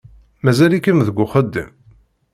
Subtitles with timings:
[0.43, 1.69] Mazal-ikem deg uxeddim?